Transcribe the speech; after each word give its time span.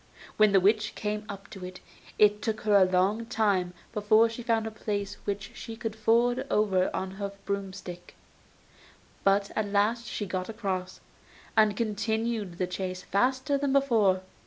When 0.37 0.51
the 0.51 0.59
witch 0.59 0.95
came 0.95 1.25
up 1.29 1.47
to 1.51 1.63
it, 1.63 1.79
it 2.17 2.41
took 2.41 2.61
her 2.61 2.75
a 2.75 2.85
long 2.91 3.27
time 3.27 3.75
before 3.93 4.29
she 4.29 4.41
found 4.41 4.65
a 4.65 4.71
place 4.71 5.17
which 5.25 5.51
she 5.53 5.75
could 5.75 5.95
ford 5.95 6.47
over 6.49 6.89
on 6.91 7.11
her 7.21 7.33
broom 7.45 7.71
stick; 7.71 8.15
but 9.23 9.51
at 9.55 9.67
last 9.67 10.07
she 10.07 10.25
got 10.25 10.49
across, 10.49 11.01
and 11.55 11.77
continued 11.77 12.57
the 12.57 12.65
chase 12.65 13.03
faster 13.03 13.59
than 13.59 13.73
before. 13.73 14.23